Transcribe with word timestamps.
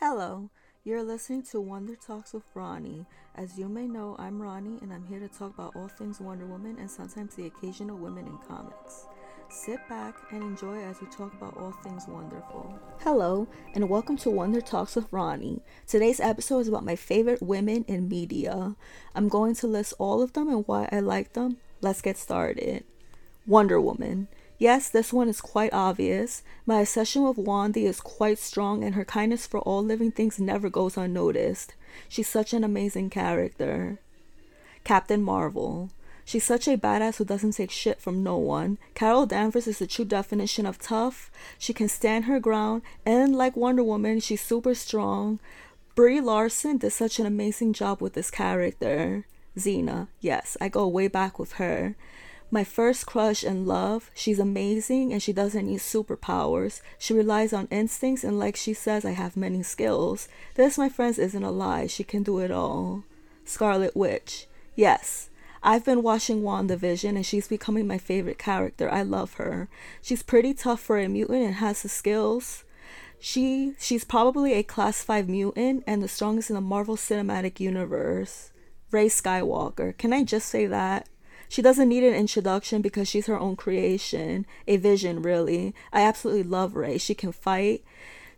Hello, 0.00 0.50
you're 0.84 1.02
listening 1.02 1.42
to 1.44 1.58
Wonder 1.58 1.96
Talks 1.96 2.34
with 2.34 2.44
Ronnie. 2.52 3.06
As 3.34 3.58
you 3.58 3.66
may 3.66 3.86
know, 3.86 4.14
I'm 4.18 4.42
Ronnie 4.42 4.78
and 4.82 4.92
I'm 4.92 5.06
here 5.06 5.18
to 5.18 5.26
talk 5.26 5.54
about 5.54 5.74
all 5.74 5.88
things 5.88 6.20
Wonder 6.20 6.44
Woman 6.44 6.76
and 6.78 6.90
sometimes 6.90 7.34
the 7.34 7.46
occasional 7.46 7.96
women 7.96 8.26
in 8.26 8.36
comics. 8.46 9.06
Sit 9.48 9.80
back 9.88 10.14
and 10.32 10.42
enjoy 10.42 10.82
as 10.82 11.00
we 11.00 11.06
talk 11.06 11.32
about 11.32 11.56
all 11.56 11.72
things 11.82 12.06
wonderful. 12.06 12.78
Hello, 13.00 13.48
and 13.74 13.88
welcome 13.88 14.18
to 14.18 14.28
Wonder 14.28 14.60
Talks 14.60 14.96
with 14.96 15.10
Ronnie. 15.10 15.62
Today's 15.86 16.20
episode 16.20 16.58
is 16.58 16.68
about 16.68 16.84
my 16.84 16.94
favorite 16.94 17.42
women 17.42 17.86
in 17.88 18.06
media. 18.06 18.76
I'm 19.14 19.30
going 19.30 19.54
to 19.54 19.66
list 19.66 19.94
all 19.98 20.20
of 20.20 20.34
them 20.34 20.48
and 20.48 20.68
why 20.68 20.90
I 20.92 21.00
like 21.00 21.32
them. 21.32 21.56
Let's 21.80 22.02
get 22.02 22.18
started. 22.18 22.84
Wonder 23.46 23.80
Woman. 23.80 24.28
Yes, 24.58 24.88
this 24.88 25.12
one 25.12 25.28
is 25.28 25.40
quite 25.40 25.72
obvious. 25.72 26.42
My 26.64 26.80
obsession 26.80 27.22
with 27.24 27.36
Wanda 27.36 27.80
is 27.80 28.00
quite 28.00 28.38
strong, 28.38 28.82
and 28.82 28.94
her 28.94 29.04
kindness 29.04 29.46
for 29.46 29.60
all 29.60 29.84
living 29.84 30.10
things 30.10 30.40
never 30.40 30.70
goes 30.70 30.96
unnoticed. 30.96 31.74
She's 32.08 32.28
such 32.28 32.54
an 32.54 32.64
amazing 32.64 33.10
character. 33.10 33.98
Captain 34.84 35.22
Marvel. 35.22 35.90
She's 36.24 36.44
such 36.44 36.66
a 36.66 36.76
badass 36.76 37.16
who 37.16 37.24
doesn't 37.24 37.52
take 37.52 37.70
shit 37.70 38.00
from 38.00 38.24
no 38.24 38.36
one. 38.36 38.78
Carol 38.94 39.26
Danvers 39.26 39.68
is 39.68 39.78
the 39.78 39.86
true 39.86 40.04
definition 40.04 40.66
of 40.66 40.78
tough. 40.78 41.30
She 41.58 41.72
can 41.72 41.88
stand 41.88 42.24
her 42.24 42.40
ground, 42.40 42.82
and 43.04 43.36
like 43.36 43.56
Wonder 43.56 43.84
Woman, 43.84 44.20
she's 44.20 44.40
super 44.40 44.74
strong. 44.74 45.38
Brie 45.94 46.20
Larson 46.20 46.78
did 46.78 46.90
such 46.90 47.20
an 47.20 47.26
amazing 47.26 47.74
job 47.74 48.00
with 48.00 48.14
this 48.14 48.30
character. 48.30 49.24
Xena, 49.56 50.08
yes, 50.20 50.56
I 50.60 50.68
go 50.68 50.88
way 50.88 51.08
back 51.08 51.38
with 51.38 51.54
her. 51.54 51.94
My 52.50 52.62
first 52.62 53.06
crush 53.06 53.42
and 53.42 53.66
love, 53.66 54.10
she's 54.14 54.38
amazing 54.38 55.12
and 55.12 55.20
she 55.20 55.32
doesn't 55.32 55.66
need 55.66 55.80
superpowers. 55.80 56.80
She 56.98 57.12
relies 57.12 57.52
on 57.52 57.66
instincts, 57.72 58.22
and 58.22 58.38
like 58.38 58.54
she 58.54 58.72
says, 58.72 59.04
I 59.04 59.10
have 59.10 59.36
many 59.36 59.62
skills. 59.64 60.28
This, 60.54 60.78
my 60.78 60.88
friends, 60.88 61.18
isn't 61.18 61.42
a 61.42 61.50
lie. 61.50 61.88
She 61.88 62.04
can 62.04 62.22
do 62.22 62.38
it 62.38 62.52
all. 62.52 63.02
Scarlet 63.44 63.96
Witch, 63.96 64.46
yes, 64.76 65.30
I've 65.62 65.84
been 65.84 66.04
watching 66.04 66.42
WandaVision 66.42 67.16
and 67.16 67.26
she's 67.26 67.48
becoming 67.48 67.88
my 67.88 67.98
favorite 67.98 68.38
character. 68.38 68.88
I 68.88 69.02
love 69.02 69.34
her. 69.34 69.68
She's 70.00 70.22
pretty 70.22 70.54
tough 70.54 70.80
for 70.80 71.00
a 71.00 71.08
mutant 71.08 71.42
and 71.42 71.54
has 71.56 71.82
the 71.82 71.88
skills. 71.88 72.62
She 73.18 73.74
she's 73.78 74.04
probably 74.04 74.52
a 74.52 74.62
class 74.62 75.02
5 75.02 75.28
mutant 75.28 75.82
and 75.86 76.02
the 76.02 76.08
strongest 76.08 76.50
in 76.50 76.54
the 76.54 76.60
Marvel 76.60 76.96
Cinematic 76.96 77.58
Universe. 77.58 78.52
Rey 78.92 79.06
Skywalker. 79.06 79.96
Can 79.98 80.12
I 80.12 80.22
just 80.22 80.48
say 80.48 80.66
that? 80.66 81.08
She 81.48 81.62
doesn't 81.62 81.88
need 81.88 82.04
an 82.04 82.14
introduction 82.14 82.82
because 82.82 83.08
she's 83.08 83.26
her 83.26 83.38
own 83.38 83.56
creation, 83.56 84.46
a 84.66 84.76
vision, 84.76 85.22
really. 85.22 85.74
I 85.92 86.02
absolutely 86.02 86.42
love 86.42 86.76
Rey. 86.76 86.98
She 86.98 87.14
can 87.14 87.32
fight. 87.32 87.84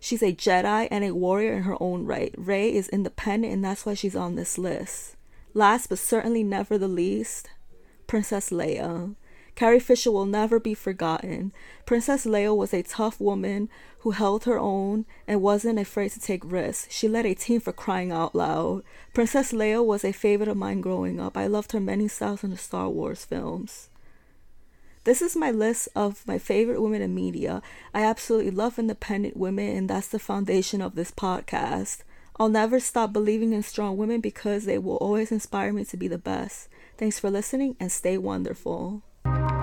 She's 0.00 0.22
a 0.22 0.32
Jedi 0.32 0.88
and 0.90 1.04
a 1.04 1.14
warrior 1.14 1.54
in 1.54 1.62
her 1.62 1.76
own 1.80 2.04
right. 2.04 2.34
Rey 2.36 2.72
is 2.72 2.88
independent, 2.88 3.52
and 3.52 3.64
that's 3.64 3.84
why 3.84 3.94
she's 3.94 4.14
on 4.16 4.36
this 4.36 4.58
list. 4.58 5.16
Last 5.54 5.88
but 5.88 5.98
certainly 5.98 6.44
never 6.44 6.78
the 6.78 6.88
least, 6.88 7.50
Princess 8.06 8.50
Leia. 8.50 9.14
Carrie 9.58 9.80
Fisher 9.80 10.12
will 10.12 10.24
never 10.24 10.60
be 10.60 10.72
forgotten. 10.72 11.50
Princess 11.84 12.24
Leia 12.24 12.56
was 12.56 12.72
a 12.72 12.84
tough 12.84 13.20
woman 13.20 13.68
who 14.02 14.12
held 14.12 14.44
her 14.44 14.56
own 14.56 15.04
and 15.26 15.42
wasn't 15.42 15.80
afraid 15.80 16.12
to 16.12 16.20
take 16.20 16.44
risks. 16.44 16.86
She 16.94 17.08
led 17.08 17.26
a 17.26 17.34
team 17.34 17.58
for 17.58 17.72
crying 17.72 18.12
out 18.12 18.36
loud. 18.36 18.84
Princess 19.14 19.50
Leia 19.50 19.84
was 19.84 20.04
a 20.04 20.12
favorite 20.12 20.48
of 20.48 20.56
mine 20.56 20.80
growing 20.80 21.18
up. 21.18 21.36
I 21.36 21.48
loved 21.48 21.72
her 21.72 21.80
many 21.80 22.06
styles 22.06 22.44
in 22.44 22.50
the 22.50 22.56
Star 22.56 22.88
Wars 22.88 23.24
films. 23.24 23.88
This 25.02 25.20
is 25.20 25.34
my 25.34 25.50
list 25.50 25.88
of 25.96 26.24
my 26.24 26.38
favorite 26.38 26.80
women 26.80 27.02
in 27.02 27.12
media. 27.12 27.60
I 27.92 28.04
absolutely 28.04 28.52
love 28.52 28.78
independent 28.78 29.36
women, 29.36 29.76
and 29.76 29.90
that's 29.90 30.06
the 30.06 30.20
foundation 30.20 30.80
of 30.80 30.94
this 30.94 31.10
podcast. 31.10 32.04
I'll 32.38 32.48
never 32.48 32.78
stop 32.78 33.12
believing 33.12 33.52
in 33.52 33.64
strong 33.64 33.96
women 33.96 34.20
because 34.20 34.66
they 34.66 34.78
will 34.78 34.98
always 34.98 35.32
inspire 35.32 35.72
me 35.72 35.84
to 35.86 35.96
be 35.96 36.06
the 36.06 36.16
best. 36.16 36.68
Thanks 36.96 37.18
for 37.18 37.28
listening 37.28 37.74
and 37.80 37.90
stay 37.90 38.18
wonderful. 38.18 39.02
Thank 39.24 39.52
you. 39.52 39.57